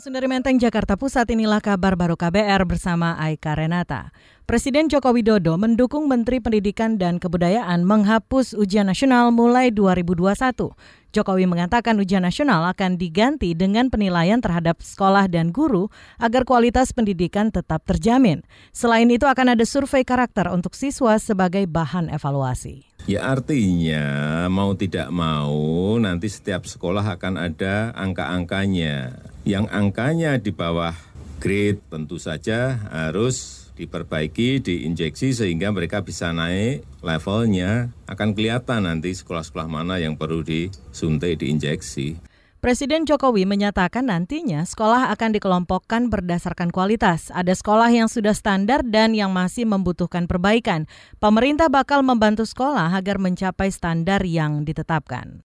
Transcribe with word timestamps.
Langsung 0.00 0.16
dari 0.16 0.32
Menteng, 0.32 0.56
Jakarta 0.56 0.96
Pusat, 0.96 1.36
inilah 1.36 1.60
kabar 1.60 1.92
baru 1.92 2.16
KBR 2.16 2.64
bersama 2.64 3.20
Aika 3.20 3.52
Renata. 3.52 4.16
Presiden 4.48 4.88
Joko 4.88 5.12
Widodo 5.12 5.60
mendukung 5.60 6.08
Menteri 6.08 6.40
Pendidikan 6.40 6.96
dan 6.96 7.20
Kebudayaan 7.20 7.84
menghapus 7.84 8.56
ujian 8.56 8.88
nasional 8.88 9.28
mulai 9.28 9.68
2021. 9.68 10.72
Jokowi 11.12 11.44
mengatakan 11.44 12.00
ujian 12.00 12.24
nasional 12.24 12.64
akan 12.72 12.96
diganti 12.96 13.52
dengan 13.52 13.92
penilaian 13.92 14.40
terhadap 14.40 14.80
sekolah 14.80 15.28
dan 15.28 15.52
guru 15.52 15.92
agar 16.16 16.48
kualitas 16.48 16.96
pendidikan 16.96 17.52
tetap 17.52 17.84
terjamin. 17.84 18.40
Selain 18.72 19.04
itu 19.04 19.28
akan 19.28 19.52
ada 19.52 19.68
survei 19.68 20.00
karakter 20.00 20.48
untuk 20.48 20.80
siswa 20.80 21.20
sebagai 21.20 21.68
bahan 21.68 22.08
evaluasi. 22.08 22.88
Ya 23.04 23.28
artinya 23.28 24.48
mau 24.48 24.72
tidak 24.72 25.12
mau 25.12 25.92
nanti 26.00 26.32
setiap 26.32 26.64
sekolah 26.64 27.04
akan 27.20 27.36
ada 27.36 27.92
angka-angkanya 27.92 29.28
yang 29.50 29.66
angkanya 29.66 30.38
di 30.38 30.54
bawah 30.54 30.94
grade 31.42 31.82
tentu 31.90 32.22
saja 32.22 32.78
harus 32.94 33.66
diperbaiki, 33.74 34.60
diinjeksi 34.62 35.32
sehingga 35.32 35.72
mereka 35.74 36.04
bisa 36.04 36.30
naik 36.30 36.86
levelnya. 37.02 37.90
Akan 38.06 38.36
kelihatan 38.36 38.86
nanti 38.86 39.10
sekolah-sekolah 39.16 39.66
mana 39.66 39.98
yang 39.98 40.14
perlu 40.14 40.44
disuntik, 40.44 41.42
diinjeksi. 41.42 42.30
Presiden 42.60 43.08
Jokowi 43.08 43.48
menyatakan 43.48 44.12
nantinya 44.12 44.68
sekolah 44.68 45.08
akan 45.16 45.32
dikelompokkan 45.32 46.12
berdasarkan 46.12 46.68
kualitas. 46.68 47.32
Ada 47.32 47.56
sekolah 47.56 47.88
yang 47.88 48.12
sudah 48.12 48.36
standar 48.36 48.84
dan 48.84 49.16
yang 49.16 49.32
masih 49.32 49.64
membutuhkan 49.64 50.28
perbaikan. 50.28 50.84
Pemerintah 51.24 51.72
bakal 51.72 52.04
membantu 52.04 52.44
sekolah 52.44 52.92
agar 52.92 53.16
mencapai 53.16 53.72
standar 53.72 54.20
yang 54.28 54.68
ditetapkan. 54.68 55.40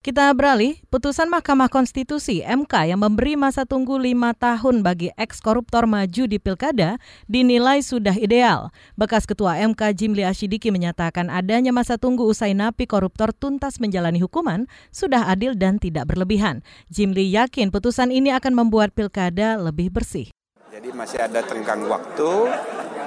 Kita 0.00 0.32
beralih, 0.32 0.80
putusan 0.88 1.28
Mahkamah 1.28 1.68
Konstitusi 1.68 2.40
MK 2.40 2.88
yang 2.88 3.04
memberi 3.04 3.36
masa 3.36 3.68
tunggu 3.68 4.00
lima 4.00 4.32
tahun 4.32 4.80
bagi 4.80 5.12
eks-koruptor 5.12 5.84
maju 5.84 6.24
di 6.24 6.40
Pilkada 6.40 6.96
dinilai 7.28 7.84
sudah 7.84 8.16
ideal. 8.16 8.72
Bekas 8.96 9.28
Ketua 9.28 9.60
MK 9.60 9.92
Jimli 9.92 10.24
Asyidiki 10.24 10.72
menyatakan 10.72 11.28
adanya 11.28 11.68
masa 11.68 12.00
tunggu 12.00 12.24
usai 12.24 12.56
napi 12.56 12.88
koruptor 12.88 13.36
tuntas 13.36 13.76
menjalani 13.76 14.24
hukuman 14.24 14.64
sudah 14.88 15.28
adil 15.28 15.52
dan 15.52 15.76
tidak 15.76 16.08
berlebihan. 16.08 16.64
Jimli 16.88 17.28
yakin 17.36 17.68
putusan 17.68 18.08
ini 18.08 18.32
akan 18.32 18.56
membuat 18.56 18.96
Pilkada 18.96 19.60
lebih 19.60 19.92
bersih. 19.92 20.32
Jadi 20.72 20.96
masih 20.96 21.20
ada 21.20 21.44
tenggang 21.44 21.84
waktu 21.84 22.48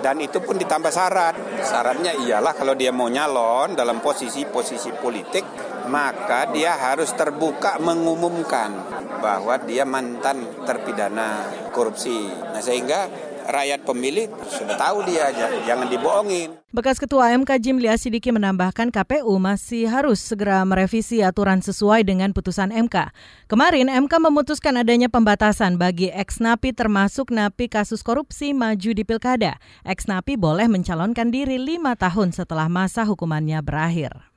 dan 0.06 0.22
itu 0.22 0.38
pun 0.44 0.62
ditambah 0.62 0.94
syarat. 0.94 1.34
Syaratnya 1.64 2.12
ialah 2.22 2.54
kalau 2.54 2.78
dia 2.78 2.94
mau 2.94 3.10
nyalon 3.10 3.74
dalam 3.74 3.98
posisi-posisi 3.98 4.94
politik 5.02 5.63
maka 5.94 6.50
dia 6.50 6.74
harus 6.74 7.14
terbuka 7.14 7.78
mengumumkan 7.78 8.74
bahwa 9.22 9.62
dia 9.62 9.86
mantan 9.86 10.42
terpidana 10.66 11.46
korupsi. 11.70 12.34
Nah 12.34 12.58
sehingga 12.66 13.06
rakyat 13.46 13.86
pemilih 13.86 14.26
sudah 14.50 14.74
tahu 14.74 15.06
dia 15.06 15.30
jangan 15.70 15.86
dibohongin. 15.86 16.58
Bekas 16.74 16.98
Ketua 16.98 17.30
MK 17.38 17.62
Jimli 17.62 17.86
Asidiki 17.86 18.34
menambahkan 18.34 18.90
KPU 18.90 19.38
masih 19.38 19.86
harus 19.86 20.18
segera 20.18 20.66
merevisi 20.66 21.22
aturan 21.22 21.62
sesuai 21.62 22.02
dengan 22.02 22.34
putusan 22.34 22.74
MK. 22.74 23.14
Kemarin 23.46 23.94
MK 23.94 24.14
memutuskan 24.18 24.82
adanya 24.82 25.14
pembatasan 25.14 25.78
bagi 25.78 26.10
ex 26.10 26.42
napi 26.42 26.74
termasuk 26.74 27.30
napi 27.30 27.70
kasus 27.70 28.02
korupsi 28.02 28.58
maju 28.58 28.98
di 28.98 29.06
pilkada. 29.06 29.62
Ex 29.86 30.10
napi 30.10 30.42
boleh 30.42 30.66
mencalonkan 30.66 31.30
diri 31.30 31.62
lima 31.62 31.94
tahun 31.94 32.34
setelah 32.34 32.66
masa 32.66 33.06
hukumannya 33.06 33.62
berakhir. 33.62 34.33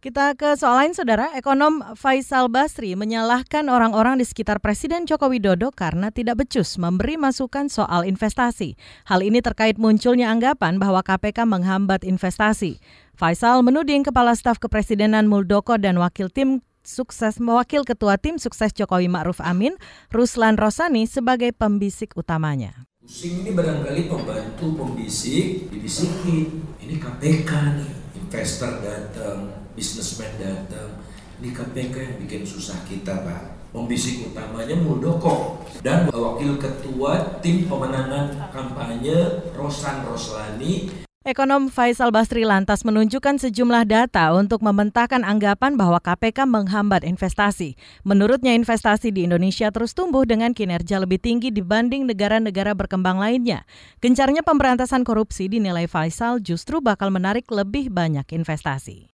Kita 0.00 0.32
ke 0.32 0.56
soal 0.56 0.80
lain, 0.80 0.96
Saudara. 0.96 1.28
Ekonom 1.36 1.92
Faisal 1.92 2.48
Basri 2.48 2.96
menyalahkan 2.96 3.68
orang-orang 3.68 4.16
di 4.16 4.24
sekitar 4.24 4.56
Presiden 4.56 5.04
Joko 5.04 5.28
Widodo 5.28 5.68
karena 5.68 6.08
tidak 6.08 6.40
becus 6.40 6.80
memberi 6.80 7.20
masukan 7.20 7.68
soal 7.68 8.08
investasi. 8.08 8.80
Hal 9.04 9.20
ini 9.20 9.44
terkait 9.44 9.76
munculnya 9.76 10.32
anggapan 10.32 10.80
bahwa 10.80 11.04
KPK 11.04 11.44
menghambat 11.44 12.08
investasi. 12.08 12.80
Faisal 13.12 13.60
menuding 13.60 14.00
Kepala 14.00 14.32
Staf 14.32 14.56
Kepresidenan 14.56 15.28
Muldoko 15.28 15.76
dan 15.76 16.00
Wakil 16.00 16.32
Tim 16.32 16.64
Sukses 16.80 17.36
Mewakil 17.36 17.84
Ketua 17.84 18.16
Tim 18.16 18.40
Sukses 18.40 18.72
Jokowi 18.72 19.12
Ma'ruf 19.12 19.44
Amin, 19.44 19.76
Ruslan 20.08 20.56
Rosani 20.56 21.04
sebagai 21.04 21.52
pembisik 21.52 22.16
utamanya. 22.16 22.88
Pusing 23.04 23.44
ini 23.44 23.52
barangkali 23.52 24.08
pembantu 24.08 24.80
pembisik, 24.80 25.68
dibisikin. 25.68 26.64
Ini 26.80 26.96
KPK 26.96 27.52
nih, 27.76 27.92
investor 28.16 28.80
datang, 28.80 29.59
bisnismen 29.74 30.32
datang. 30.40 30.98
Ini 31.40 31.56
KPK 31.56 31.94
yang 31.96 32.16
bikin 32.20 32.42
susah 32.44 32.76
kita 32.84 33.24
Pak. 33.24 33.42
Pembisik 33.70 34.26
utamanya 34.28 34.74
Muldoko 34.74 35.62
dan 35.80 36.10
wakil 36.10 36.58
ketua 36.58 37.38
tim 37.38 37.70
pemenangan 37.70 38.50
kampanye 38.50 39.46
Rosan 39.54 40.02
Roslani 40.02 40.90
Ekonom 41.20 41.68
Faisal 41.68 42.08
Basri 42.16 42.48
lantas 42.48 42.80
menunjukkan 42.80 43.36
sejumlah 43.36 43.84
data 43.84 44.32
untuk 44.32 44.64
mementahkan 44.64 45.20
anggapan 45.20 45.76
bahwa 45.76 46.00
KPK 46.00 46.48
menghambat 46.48 47.04
investasi. 47.04 47.76
Menurutnya 48.08 48.56
investasi 48.56 49.12
di 49.12 49.28
Indonesia 49.28 49.68
terus 49.68 49.92
tumbuh 49.92 50.24
dengan 50.24 50.56
kinerja 50.56 50.96
lebih 50.96 51.20
tinggi 51.20 51.52
dibanding 51.52 52.08
negara-negara 52.08 52.72
berkembang 52.72 53.20
lainnya. 53.20 53.68
Gencarnya 54.00 54.40
pemberantasan 54.40 55.04
korupsi 55.04 55.52
dinilai 55.52 55.84
Faisal 55.92 56.40
justru 56.40 56.80
bakal 56.80 57.12
menarik 57.12 57.44
lebih 57.52 57.92
banyak 57.92 58.24
investasi. 58.24 59.09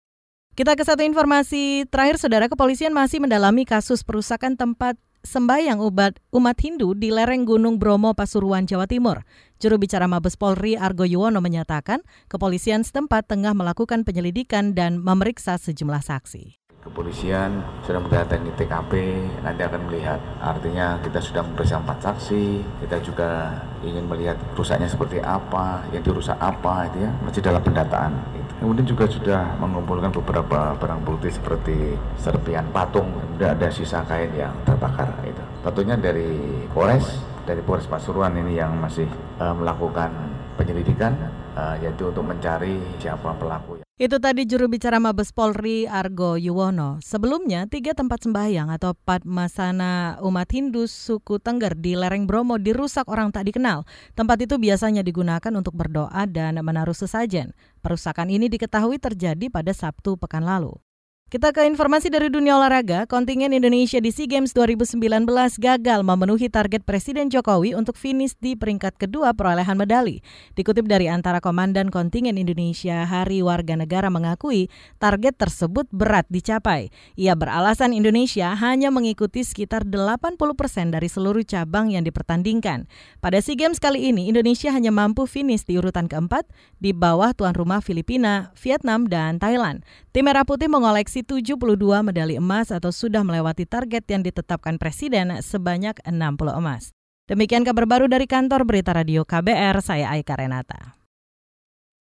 Kita 0.54 0.78
ke 0.78 0.86
satu 0.86 1.02
informasi 1.02 1.82
terakhir, 1.90 2.14
Saudara 2.14 2.46
Kepolisian 2.46 2.94
masih 2.94 3.18
mendalami 3.18 3.66
kasus 3.66 4.06
perusakan 4.06 4.54
tempat 4.54 4.94
sembahyang 5.26 5.82
umat, 5.82 6.14
Hindu 6.62 6.94
di 6.94 7.10
lereng 7.10 7.42
Gunung 7.42 7.82
Bromo, 7.82 8.14
Pasuruan, 8.14 8.62
Jawa 8.62 8.86
Timur. 8.86 9.26
Juru 9.58 9.82
bicara 9.82 10.06
Mabes 10.06 10.38
Polri 10.38 10.78
Argo 10.78 11.02
Yuwono 11.02 11.42
menyatakan 11.42 12.06
kepolisian 12.30 12.86
setempat 12.86 13.26
tengah 13.26 13.50
melakukan 13.50 14.06
penyelidikan 14.06 14.78
dan 14.78 15.02
memeriksa 15.02 15.58
sejumlah 15.58 16.06
saksi 16.06 16.63
kepolisian 16.84 17.64
sudah 17.88 17.96
mendatangi 17.96 18.52
TKP 18.60 18.92
nanti 19.40 19.62
akan 19.64 19.80
melihat. 19.88 20.20
Artinya 20.38 21.00
kita 21.00 21.18
sudah 21.18 21.40
memeriksa 21.40 21.80
empat 21.80 21.98
saksi 22.04 22.60
kita 22.84 22.96
juga 23.00 23.56
ingin 23.80 24.04
melihat 24.04 24.36
rusaknya 24.52 24.88
seperti 24.88 25.18
apa 25.24 25.80
yang 25.96 26.04
dirusak 26.04 26.36
apa 26.36 26.88
itu 26.92 27.08
ya 27.08 27.10
masih 27.24 27.40
dalam 27.40 27.64
pendataan. 27.64 28.12
Kemudian 28.60 28.86
juga 28.86 29.04
sudah 29.08 29.42
mengumpulkan 29.60 30.12
beberapa 30.12 30.76
barang 30.76 31.00
bukti 31.04 31.28
seperti 31.32 31.96
serpian 32.20 32.64
patung 32.70 33.08
kemudian 33.12 33.56
ada 33.56 33.68
sisa 33.72 34.04
kain 34.04 34.30
yang 34.36 34.52
terbakar 34.68 35.08
itu. 35.24 35.42
Tentunya 35.64 35.96
dari 35.96 36.36
Polres 36.72 37.20
dari 37.44 37.60
Polres 37.64 37.88
Pasuruan 37.88 38.36
ini 38.36 38.56
yang 38.60 38.76
masih 38.76 39.08
uh, 39.40 39.52
melakukan 39.56 40.12
penyelidikan 40.56 41.12
uh, 41.54 41.74
yaitu 41.80 42.10
untuk 42.10 42.26
mencari 42.26 42.78
siapa 43.00 43.34
pelaku 43.38 43.84
itu 43.94 44.18
tadi 44.18 44.42
juru 44.42 44.66
bicara 44.66 44.98
Mabes 44.98 45.30
Polri 45.30 45.86
Argo 45.86 46.34
Yuwono. 46.34 46.98
Sebelumnya, 46.98 47.70
tiga 47.70 47.94
tempat 47.94 48.26
sembahyang 48.26 48.66
atau 48.74 48.90
Padmasana 48.98 50.18
umat 50.18 50.50
Hindu 50.50 50.90
suku 50.90 51.38
Tengger 51.38 51.78
di 51.78 51.94
lereng 51.94 52.26
Bromo 52.26 52.58
dirusak 52.58 53.06
orang 53.06 53.30
tak 53.30 53.46
dikenal. 53.46 53.86
Tempat 54.18 54.50
itu 54.50 54.58
biasanya 54.58 55.06
digunakan 55.06 55.54
untuk 55.54 55.78
berdoa 55.78 56.26
dan 56.26 56.58
menaruh 56.58 56.90
sesajen. 56.90 57.54
Perusakan 57.86 58.34
ini 58.34 58.50
diketahui 58.50 58.98
terjadi 58.98 59.46
pada 59.46 59.70
Sabtu 59.70 60.18
pekan 60.18 60.42
lalu. 60.42 60.74
Kita 61.24 61.56
ke 61.56 61.64
informasi 61.64 62.12
dari 62.12 62.28
dunia 62.28 62.54
olahraga, 62.60 63.08
kontingen 63.08 63.56
Indonesia 63.56 63.96
di 63.96 64.12
SEA 64.12 64.28
Games 64.28 64.52
2019 64.52 65.24
gagal 65.56 66.00
memenuhi 66.04 66.52
target 66.52 66.84
Presiden 66.84 67.32
Jokowi 67.32 67.72
untuk 67.72 67.96
finish 67.96 68.36
di 68.38 68.52
peringkat 68.54 69.00
kedua 69.00 69.32
perolehan 69.32 69.74
medali. 69.74 70.20
Dikutip 70.52 70.84
dari 70.84 71.08
antara 71.08 71.40
komandan 71.40 71.88
kontingen 71.88 72.36
Indonesia, 72.36 73.08
Hari 73.08 73.40
Warga 73.40 73.72
Negara 73.72 74.12
mengakui 74.12 74.68
target 75.00 75.34
tersebut 75.40 75.88
berat 75.90 76.28
dicapai. 76.28 76.92
Ia 77.16 77.32
beralasan 77.32 77.96
Indonesia 77.96 78.52
hanya 78.54 78.92
mengikuti 78.92 79.42
sekitar 79.48 79.88
80 79.88 80.38
persen 80.54 80.92
dari 80.92 81.08
seluruh 81.08 81.42
cabang 81.42 81.88
yang 81.88 82.04
dipertandingkan. 82.04 82.84
Pada 83.24 83.40
SEA 83.40 83.56
Games 83.56 83.80
kali 83.80 84.12
ini, 84.12 84.28
Indonesia 84.28 84.70
hanya 84.70 84.92
mampu 84.92 85.24
finish 85.24 85.64
di 85.64 85.80
urutan 85.80 86.04
keempat 86.04 86.44
di 86.84 86.92
bawah 86.92 87.32
tuan 87.32 87.56
rumah 87.56 87.80
Filipina, 87.80 88.52
Vietnam, 88.60 89.08
dan 89.08 89.40
Thailand. 89.40 89.82
Tim 90.14 90.30
Merah 90.30 90.46
Putih 90.46 90.70
mengoleksi 90.70 91.13
72 91.14 91.78
medali 92.02 92.34
emas 92.34 92.74
atau 92.74 92.90
sudah 92.90 93.22
melewati 93.22 93.70
target 93.70 94.02
yang 94.10 94.26
ditetapkan 94.26 94.82
Presiden 94.82 95.38
sebanyak 95.38 96.02
60 96.02 96.58
emas. 96.58 96.90
Demikian 97.30 97.62
kabar 97.62 97.86
baru 97.86 98.10
dari 98.10 98.26
kantor 98.26 98.66
Berita 98.66 98.90
Radio 98.90 99.22
KBR, 99.22 99.78
saya 99.78 100.10
Aika 100.10 100.34
Renata. 100.34 101.03